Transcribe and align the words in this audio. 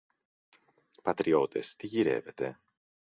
Πατριώτες, 1.03 1.75
τι 1.75 1.87
γυρεύετε; 1.87 2.59